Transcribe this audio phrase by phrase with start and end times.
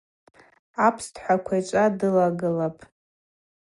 [0.85, 2.83] Апстхӏва квайчӏва дылагылапӏ.